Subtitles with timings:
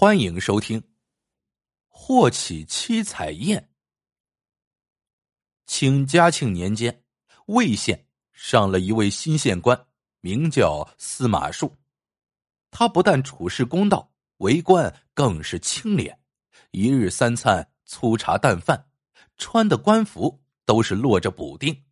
[0.00, 0.80] 欢迎收听
[1.90, 3.60] 《霍启七彩宴》。
[5.66, 7.04] 清嘉庆年间，
[7.48, 9.86] 魏县上了一位新县官，
[10.22, 11.76] 名叫司马树。
[12.70, 16.18] 他不但处事公道，为官更是清廉，
[16.70, 18.88] 一日三餐粗茶淡饭，
[19.36, 21.84] 穿的官服都是落着补丁。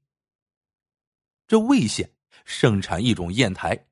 [1.47, 2.11] 这魏县
[2.47, 3.87] 盛产一种砚台，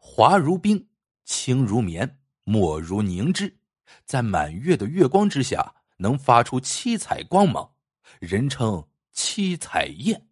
[0.00, 0.88] 滑如冰，
[1.26, 3.54] 轻如棉，墨如凝脂。
[4.06, 7.70] 在满月的月光之下，能发出七彩光芒，
[8.20, 10.26] 人称七彩燕。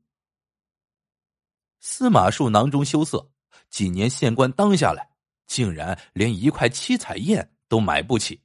[1.79, 3.31] 司马树囊中羞涩，
[3.69, 5.07] 几年县官当下来，
[5.47, 8.41] 竟然连一块七彩砚都买不起。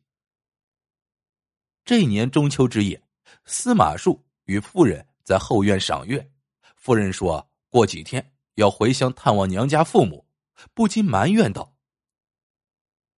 [1.86, 3.02] 这年中秋之夜，
[3.46, 6.30] 司马树与夫人在后院赏月，
[6.76, 10.26] 夫人说过几天要回乡探望娘家父母，
[10.74, 11.71] 不禁埋怨道：“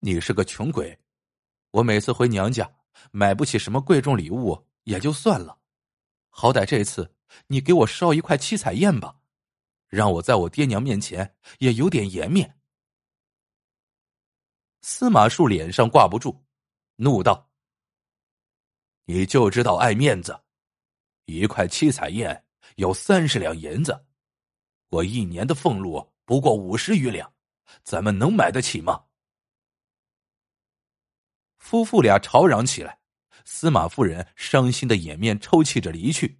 [0.05, 0.99] 你是个穷鬼。”
[1.71, 2.69] 我每次回娘家，
[3.11, 5.57] 买不起什么贵重礼物也就算了，
[6.29, 7.15] 好歹这次
[7.47, 9.15] 你给我烧一块七彩砚吧，
[9.87, 12.59] 让我在我爹娘面前也有点颜面。
[14.81, 16.43] 司马树脸上挂不住，
[16.97, 17.49] 怒道
[19.05, 20.37] ：“你就知道爱面子！
[21.25, 24.05] 一块七彩砚有三十两银子，
[24.89, 27.33] 我一年的俸禄不过五十余两，
[27.83, 29.05] 咱们能买得起吗？”
[31.63, 32.99] 夫妇俩吵嚷起来，
[33.45, 36.37] 司马夫人伤心的掩面抽泣着离去。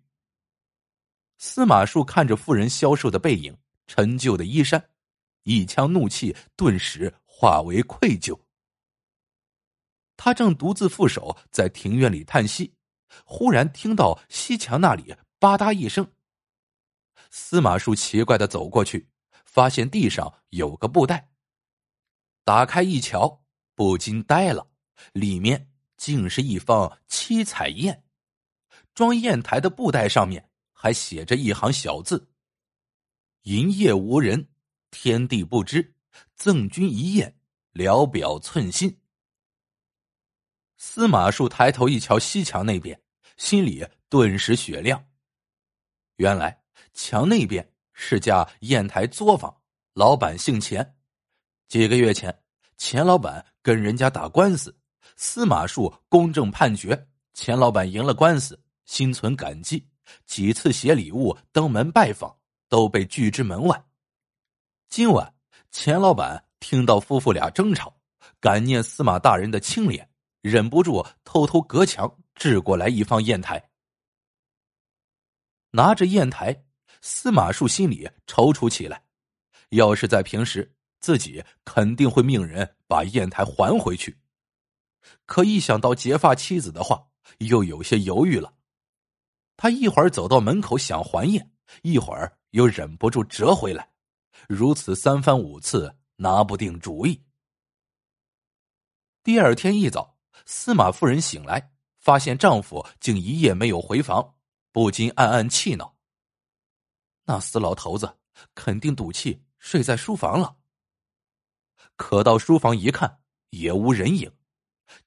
[1.38, 3.58] 司马树看着妇人消瘦的背影、
[3.88, 4.90] 陈旧的衣衫，
[5.44, 8.38] 一腔怒气顿时化为愧疚。
[10.18, 12.76] 他正独自负手在庭院里叹息，
[13.24, 16.06] 忽然听到西墙那里吧嗒一声。
[17.32, 19.08] 司马树奇怪的走过去，
[19.46, 21.30] 发现地上有个布袋，
[22.44, 23.42] 打开一瞧，
[23.74, 24.73] 不禁呆了。
[25.12, 28.04] 里面竟是一方七彩砚，
[28.94, 32.30] 装砚台的布袋上面还写着一行小字
[33.44, 34.48] ：“营业无人，
[34.92, 35.96] 天地不知，
[36.36, 37.36] 赠君一砚，
[37.72, 39.00] 聊表寸心。”
[40.78, 43.02] 司马树抬头一瞧西墙那边，
[43.38, 45.06] 心里顿时雪亮。
[46.18, 46.64] 原来
[46.94, 49.62] 墙那边是家砚台作坊，
[49.94, 50.96] 老板姓钱。
[51.68, 52.44] 几个月前，
[52.78, 54.78] 钱老板跟人家打官司。
[55.16, 59.88] 司马树公正判决，钱老板赢了官司，心存感激，
[60.26, 62.36] 几次写礼物登门拜访，
[62.68, 63.86] 都被拒之门外。
[64.90, 65.34] 今晚
[65.72, 67.96] 钱老板听到夫妇俩争吵，
[68.40, 70.08] 感念司马大人的清廉，
[70.42, 73.70] 忍不住偷偷隔墙掷过来一方砚台。
[75.72, 76.64] 拿着砚台，
[77.02, 79.04] 司马树心里踌躇起来，
[79.70, 84.16] 要是在平时，自己肯定会命人把砚台还回去。
[85.26, 87.08] 可一想到结发妻子的话，
[87.40, 88.54] 又有些犹豫了。
[89.56, 93.94] 他一会儿走到门口想还宴，一会儿又忍不住折回来，
[94.50, 97.24] 如此三番五次，拿不定主意。
[99.24, 104.36] 第二天一早，司马夫人醒来，发现丈夫竟一夜没有回房，
[104.72, 105.96] 不禁暗暗气恼。
[107.26, 108.18] 那死老头子
[108.54, 110.58] 肯定赌气睡在书房了。
[111.96, 113.22] 可到书房一看，
[113.52, 114.30] 也无人影。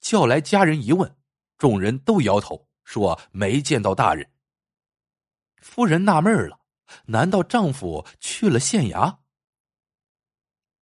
[0.01, 1.17] 叫来家人一问，
[1.59, 4.31] 众人都摇头说没见到大人。
[5.59, 6.61] 夫人纳闷了，
[7.07, 9.19] 难道丈夫去了县衙？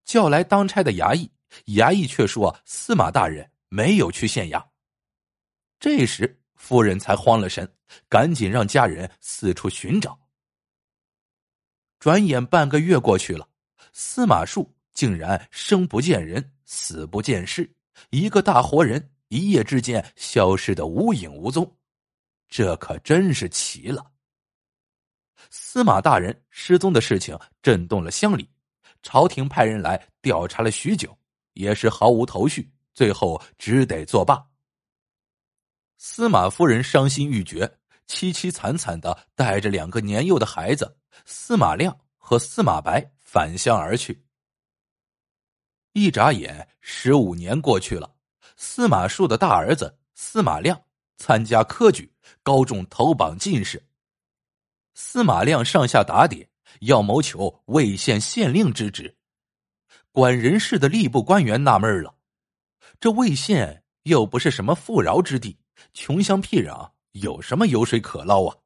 [0.04, 1.32] 叫来当差的衙役，
[1.68, 4.66] 衙役却说司马大人没有去县衙。
[5.80, 7.74] 这时夫人才慌了神，
[8.10, 10.20] 赶紧让家人四处寻找。
[12.00, 13.48] 转眼半个月过去了，
[13.94, 17.74] 司马树竟然生不见人，死不见尸。
[18.10, 21.78] 一个大活人一夜之间消失的无影无踪，
[22.48, 24.12] 这可真是奇了。
[25.50, 28.50] 司马大人失踪的事情震动了乡里，
[29.02, 31.18] 朝廷派人来调查了许久，
[31.54, 34.44] 也是毫无头绪，最后只得作罢。
[35.98, 37.66] 司马夫人伤心欲绝，
[38.08, 44.26] 凄凄惨惨的带着两个年幼的孩子司马亮和司马白返乡而去。
[45.94, 48.16] 一眨眼，十五年过去了。
[48.58, 50.84] 司马树的大儿子司马亮
[51.18, 52.12] 参加科举，
[52.42, 53.84] 高中头榜进士。
[54.96, 56.50] 司马亮上下打点，
[56.82, 59.16] 要谋求魏县县令之职。
[60.12, 62.16] 管人事的吏部官员纳闷了：
[63.00, 65.58] 这魏县又不是什么富饶之地，
[65.94, 68.58] 穷乡僻壤，有什么油水可捞啊？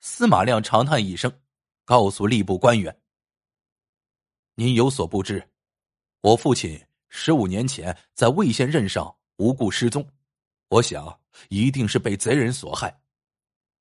[0.00, 1.32] 司马亮长叹一声，
[1.84, 3.00] 告诉吏部官员
[4.56, 5.48] ：“您有所不知。”
[6.22, 6.78] 我父亲
[7.08, 10.06] 十五年前在魏县任上无故失踪，
[10.68, 11.18] 我想
[11.48, 12.94] 一定是被贼人所害。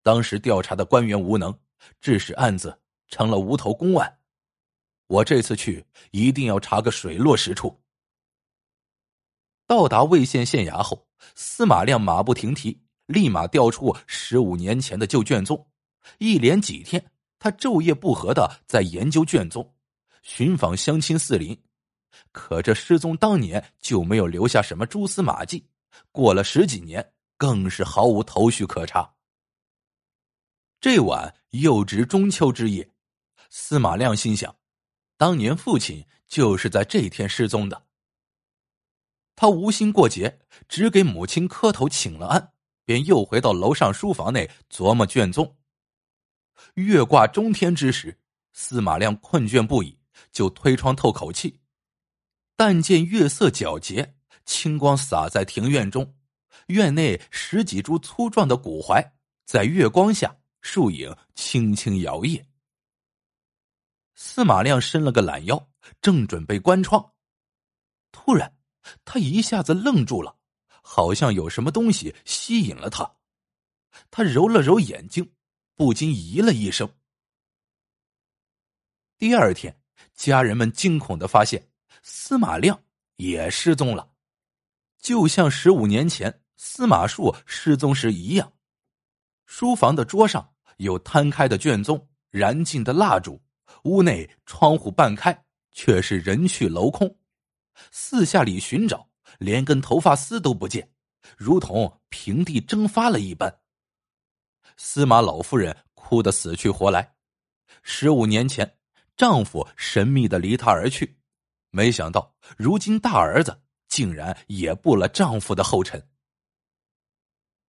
[0.01, 1.53] 当时调查的官员无能，
[1.99, 4.19] 致使案子成了无头公案。
[5.07, 7.77] 我这次去一定要查个水落石出。
[9.67, 11.05] 到达魏县县衙后，
[11.35, 15.67] 司马亮马不停蹄，立马调出十五年前的旧卷宗。
[16.19, 19.75] 一连几天，他昼夜不和的在研究卷宗，
[20.23, 21.61] 寻访乡亲四邻。
[22.31, 25.67] 可这失踪当年就没有留下什么蛛丝马迹，
[26.11, 29.13] 过了十几年，更是毫无头绪可查。
[30.81, 32.89] 这晚又值中秋之夜，
[33.49, 34.55] 司马亮心想，
[35.17, 37.85] 当年父亲就是在这天失踪的。
[39.35, 42.53] 他无心过节，只给母亲磕头请了安，
[42.85, 45.57] 便又回到楼上书房内琢磨卷宗。
[46.73, 48.19] 月挂中天之时，
[48.51, 49.97] 司马亮困倦不已，
[50.31, 51.59] 就推窗透口气。
[52.59, 56.13] 但见月色皎洁，清光洒在庭院中，
[56.67, 59.13] 院内十几株粗壮的古槐
[59.45, 62.43] 在月光下树影轻轻摇曳。
[64.13, 65.69] 司马亮伸了个懒腰，
[66.01, 67.13] 正准备关窗，
[68.11, 68.53] 突然。
[69.05, 70.35] 他一下子愣住了，
[70.81, 73.09] 好像有什么东西吸引了他。
[74.11, 75.31] 他揉了揉眼睛，
[75.75, 76.91] 不禁咦了一声。
[79.17, 79.81] 第二天，
[80.13, 81.68] 家人们惊恐的发现，
[82.03, 82.81] 司马亮
[83.17, 84.09] 也失踪了，
[84.99, 88.51] 就像十五年前司马树失踪时一样。
[89.45, 93.41] 书房的桌上有摊开的卷宗、燃尽的蜡烛，
[93.83, 97.17] 屋内窗户半开，却是人去楼空。
[97.91, 100.91] 四下里寻找，连根头发丝都不见，
[101.37, 103.59] 如同平地蒸发了一般。
[104.77, 107.15] 司马老夫人哭得死去活来。
[107.81, 108.77] 十五年前，
[109.17, 111.18] 丈夫神秘的离她而去，
[111.71, 116.09] 没想到如今大儿子竟然也步了丈夫的后尘。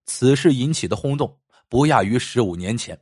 [0.06, 3.00] 此事引起的轰动不亚于十五年前，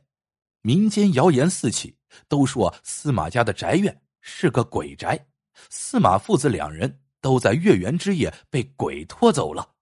[0.60, 1.96] 民间谣言四起，
[2.28, 5.26] 都说司马家的宅院是个鬼宅。
[5.70, 9.74] 司马父子两人都在月圆之夜被鬼拖走了。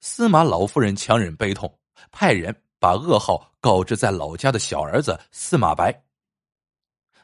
[0.00, 1.78] 司马老夫人强忍悲痛，
[2.10, 6.04] 派人把噩耗告知在老家的小儿子司马白。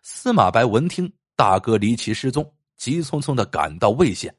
[0.03, 4.37] 司马白闻听大哥离奇失踪，急匆匆的赶到魏县。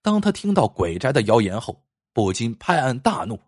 [0.00, 3.42] 当他听到鬼宅的谣言后，不禁拍案大怒：“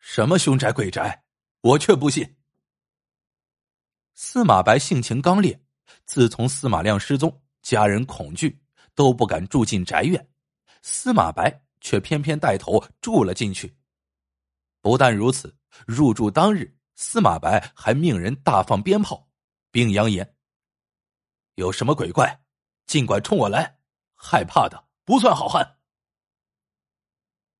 [0.00, 1.22] 什么凶宅鬼宅，
[1.60, 2.34] 我却不信！”
[4.14, 5.64] 司马白性情刚烈。
[6.04, 8.60] 自从司马亮失踪，家人恐惧，
[8.96, 10.28] 都不敢住进宅院。
[10.82, 13.72] 司马白却偏偏带头住了进去。
[14.80, 19.28] 不但如此，入住当日，司马白还命人大放鞭炮，
[19.70, 20.28] 并扬言
[21.54, 22.40] ：“有什么鬼怪，
[22.86, 23.78] 尽管冲我来，
[24.14, 25.78] 害怕的不算好汉。”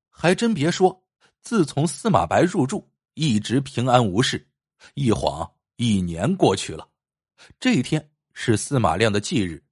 [0.09, 1.03] 还真别说，
[1.41, 4.47] 自从司马白入住，一直平安无事。
[4.93, 6.87] 一晃一年过去了，
[7.59, 8.11] 这一天。
[8.37, 9.63] 是司马亮的忌日。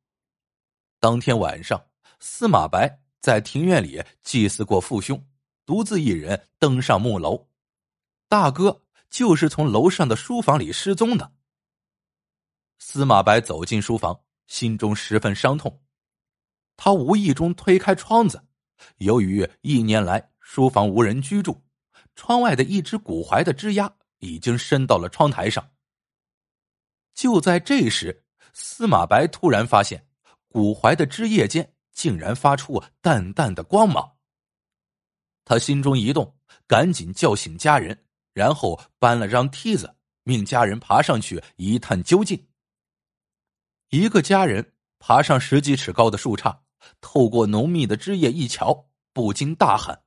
[0.98, 1.86] 当天晚上，
[2.22, 5.22] 司马白在庭院里祭祀过父兄，
[5.66, 7.50] 独自一人登上木楼。
[8.30, 11.34] 大哥就是从楼上的书房里失踪的。
[12.86, 15.82] 司马白走进书房，心中十分伤痛。
[16.76, 18.46] 他无意中推开窗子，
[18.98, 21.64] 由于一年来书房无人居住，
[22.14, 25.72] 窗外的一只古槐的枝丫已经伸到了窗台上。
[27.16, 30.06] 就在这时，司马白突然发现，
[30.50, 34.18] 古槐的枝叶间竟然发出淡淡的光芒。
[35.46, 42.46] 他心中一动，赶紧叫醒家人，然后搬了张梯子，命家人爬上去一探究竟。
[43.94, 46.62] 一个家人爬上十几尺高的树杈，
[47.00, 50.02] 透过浓密的枝叶一瞧，不禁大喊：“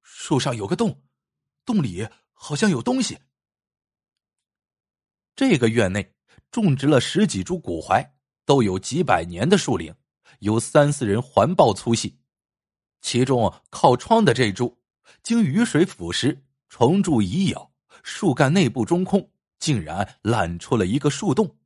[0.00, 1.02] 树上有个洞，
[1.64, 3.18] 洞里好像有东西。”
[5.34, 6.14] 这个院内。
[6.52, 8.14] 种植了十几株古槐，
[8.44, 9.94] 都有几百年的树龄，
[10.40, 12.20] 有三四人环抱粗细。
[13.00, 14.78] 其中靠窗的这株，
[15.22, 21.58] 经雨水腐蚀，虫蛀蚁咬，树干内部中空，竟然烂出了一个树洞。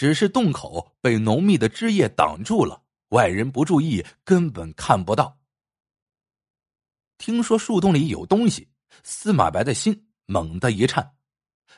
[0.00, 5.38] 只是洞口被浓密的枝叶挡住了，外人不注意根本看不到。
[7.18, 8.70] 听说树洞里有东西，
[9.02, 11.16] 司马白的心猛地一颤，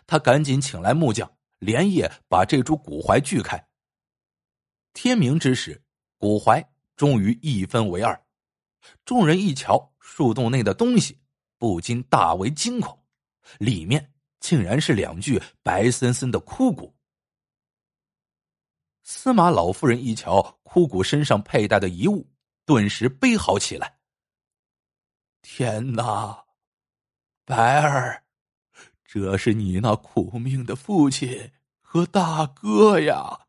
[0.07, 1.29] 他赶紧请来木匠。
[1.59, 3.61] 连夜把这株古槐锯开。
[4.93, 5.83] 天明之时，
[6.17, 6.65] 古槐
[6.95, 8.25] 终于一分为二。
[9.05, 11.19] 众人一瞧树洞内的东西，
[11.59, 12.97] 不禁大为惊恐，
[13.59, 16.97] 里面竟然是两具白森森的枯骨。
[19.03, 22.31] 司马老夫人一瞧枯骨身上佩戴的遗物，
[22.65, 23.99] 顿时悲嚎起来
[25.43, 26.45] ：“天哪，
[27.45, 28.25] 白儿，
[29.05, 33.47] 这是你那苦命的父亲和大哥呀！”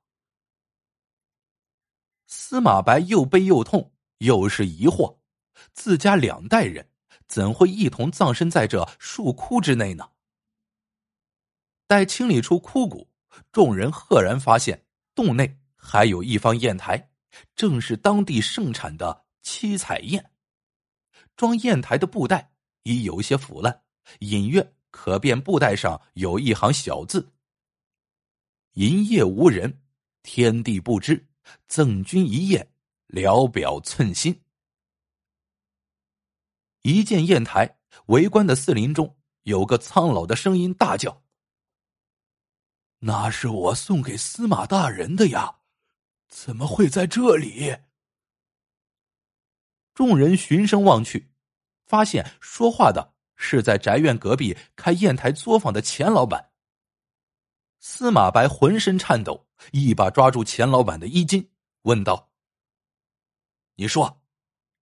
[2.25, 5.19] 司马白又悲又痛，又是疑惑：
[5.71, 6.89] 自家两代人
[7.27, 10.09] 怎会一同葬身在这树窟之内呢？
[11.85, 13.07] 待清理出枯骨，
[13.51, 14.82] 众人赫然发现
[15.15, 17.09] 洞内还有一方砚台，
[17.55, 20.31] 正是当地盛产的七彩砚。
[21.35, 22.51] 装砚台的布袋
[22.83, 23.83] 已有些腐烂，
[24.19, 27.33] 隐约可辨布袋上有一行小字
[28.73, 29.81] ：“营业无人，
[30.21, 31.27] 天地不知。”
[31.67, 32.65] 赠君一砚，
[33.07, 34.41] 聊表寸心。
[36.83, 41.22] 一见砚台，围观的四邻中有个苍老的声音大叫
[43.05, 45.59] ：“那是我送给司马大人的呀，
[46.29, 47.77] 怎么会在这里？”
[49.93, 51.29] 众人循声望去，
[51.85, 56.51] 发现说话的是在宅院隔壁开砚台作坊的钱老板。
[57.79, 62.31] 司马白浑身颤抖，一把抓住钱老板的衣襟，问道
[63.75, 64.21] ：“你说，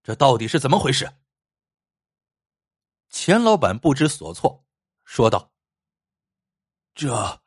[0.03, 1.11] 这到底是怎么回事？”
[3.09, 4.63] 钱老板不知所措，
[5.03, 5.51] 说道
[6.93, 7.41] ：“这，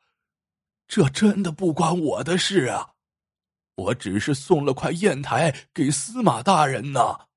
[0.87, 2.93] 这真的不关我的事啊！
[3.75, 7.27] 我只是送了块砚台给司马大人呢。”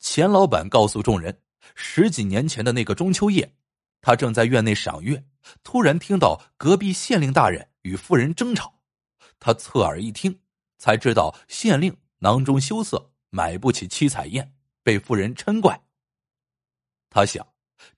[0.00, 1.40] 钱老板告诉众人，
[1.74, 3.54] 十几年前的那个中秋夜。
[4.00, 5.24] 他正在院内赏月，
[5.64, 8.80] 突然听到隔壁县令大人与夫人争吵。
[9.40, 10.40] 他侧耳一听，
[10.78, 14.52] 才知道县令囊中羞涩，买不起七彩砚，
[14.84, 15.80] 被夫人嗔怪。
[17.10, 17.44] 他想，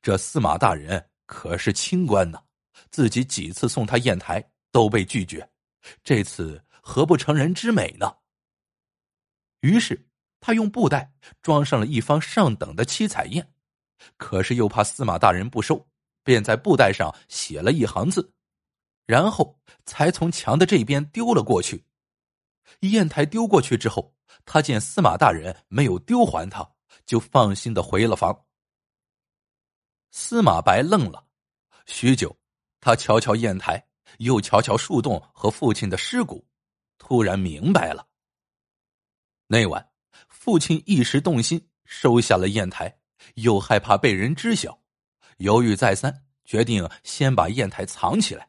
[0.00, 2.42] 这司马大人可是清官呢，
[2.90, 5.48] 自己几次送他砚台都被拒绝，
[6.02, 8.16] 这次何不成人之美呢？
[9.60, 10.08] 于是
[10.40, 13.46] 他用布袋装上了一方上等的七彩砚，
[14.16, 15.86] 可是又怕司马大人不收。
[16.22, 18.34] 便在布袋上写了一行字，
[19.06, 21.86] 然后才从墙的这边丢了过去。
[22.80, 26.74] 砚台丢过去之后，他见司马大人没有丢还他，
[27.06, 28.44] 就放心的回了房。
[30.10, 31.26] 司马白愣了
[31.86, 32.36] 许久，
[32.80, 33.86] 他瞧瞧砚台，
[34.18, 36.46] 又瞧瞧树洞和父亲的尸骨，
[36.98, 38.06] 突然明白了。
[39.46, 39.90] 那晚，
[40.28, 42.98] 父亲一时动心，收下了砚台，
[43.34, 44.80] 又害怕被人知晓。
[45.38, 48.48] 犹豫再三，决定先把砚台藏起来。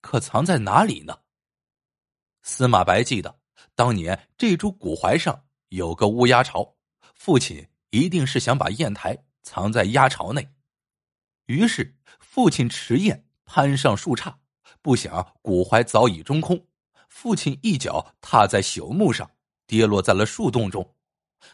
[0.00, 1.18] 可藏在哪里呢？
[2.42, 3.40] 司马白记得
[3.74, 6.76] 当年这株古槐上有个乌鸦巢，
[7.14, 10.48] 父亲一定是想把砚台藏在鸦巢内。
[11.46, 14.34] 于是父亲持砚攀上树杈，
[14.82, 16.62] 不想古槐早已中空，
[17.08, 19.30] 父亲一脚踏在朽木上，
[19.66, 20.94] 跌落在了树洞中。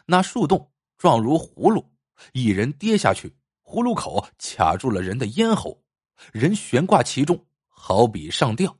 [0.05, 1.89] 那树洞状如葫芦，
[2.33, 3.33] 一人跌下去。
[3.63, 5.81] 葫芦口卡住了人的咽喉，
[6.31, 8.77] 人悬挂其中，好比上吊。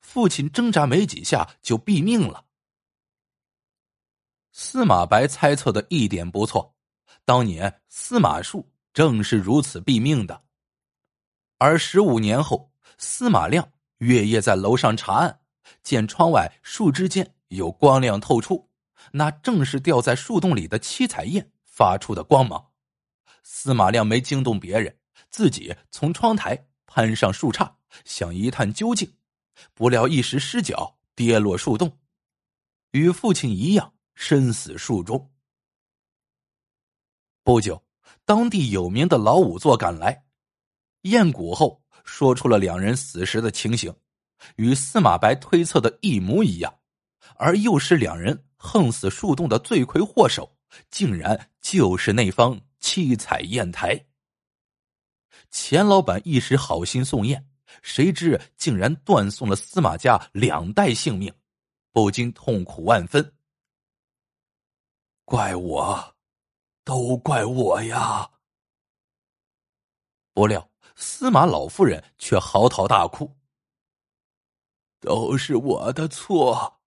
[0.00, 2.44] 父亲挣扎没几下就毙命了。
[4.52, 6.74] 司马白猜测的一点不错，
[7.24, 10.43] 当年司马树正是如此毙命的。
[11.64, 13.66] 而十五年后，司马亮
[13.96, 15.40] 月夜在楼上查案，
[15.82, 18.68] 见窗外树枝间有光亮透出，
[19.12, 22.72] 那正是掉在树洞里的七彩燕发出的光芒。
[23.42, 24.94] 司马亮没惊动别人，
[25.30, 27.72] 自己从窗台攀上树杈，
[28.04, 29.10] 想一探究竟，
[29.72, 31.98] 不料一时失脚，跌落树洞，
[32.90, 35.30] 与父亲一样身死树中。
[37.42, 37.82] 不久，
[38.26, 40.26] 当地有名的老仵作赶来，
[41.04, 43.94] 验骨后说出了两人死时的情形，
[44.56, 46.78] 与司马白推测的一模一样，
[47.36, 50.54] 而又是两人横死树洞的罪魁祸首，
[50.90, 52.60] 竟然就是那方。
[52.86, 54.08] 七彩砚台，
[55.50, 57.42] 钱老板一时好心送砚，
[57.80, 61.32] 谁知竟然断送了司马家两代性命，
[61.92, 63.32] 不禁痛苦万分。
[65.24, 66.14] 怪我，
[66.84, 68.30] 都怪我呀！
[70.34, 73.36] 不料司马老夫人却嚎啕大哭
[75.00, 76.80] ：“都是我的错，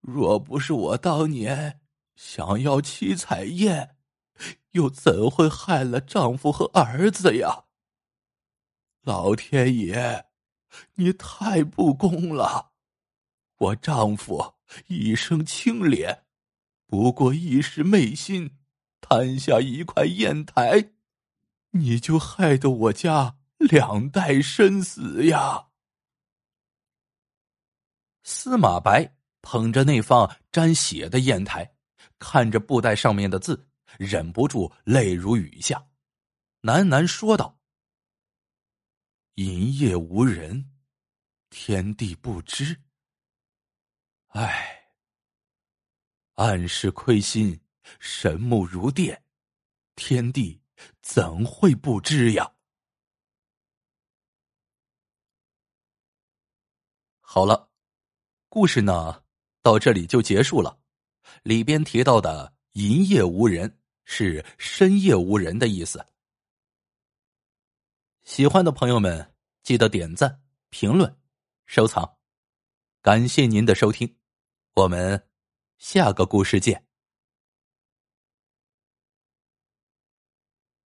[0.00, 1.80] 若不是我当年
[2.16, 3.94] 想要七彩砚。”
[4.72, 7.64] 又怎会害了丈夫和儿子呀？
[9.02, 10.26] 老天爷，
[10.94, 12.70] 你太不公了！
[13.56, 14.54] 我丈夫
[14.86, 16.24] 一生清廉，
[16.86, 18.56] 不过一时昧心，
[19.00, 20.92] 贪下一块砚台，
[21.70, 25.68] 你就害得我家两代身死呀！
[28.22, 31.74] 司马白捧着那方沾血的砚台，
[32.18, 35.88] 看着布袋上面的字，忍不住泪如雨下，
[36.62, 37.58] 喃喃说道
[39.36, 40.72] ：“银业无人，
[41.50, 42.82] 天地不知。
[44.28, 44.92] 唉，
[46.34, 47.60] 暗室亏心，
[47.98, 49.24] 神目如电，
[49.94, 50.60] 天地
[51.08, 52.52] 怎会不知呀？”
[57.18, 57.70] 好了，
[58.50, 59.24] 故事呢
[59.62, 60.78] 到这里就结束了。
[61.42, 66.04] 里边提到的“银夜无人”是深夜无人的意思。
[68.24, 71.18] 喜欢的朋友们记得点赞、评论、
[71.64, 72.18] 收藏，
[73.00, 74.14] 感谢您的收听，
[74.74, 75.26] 我们
[75.78, 76.87] 下个故事见。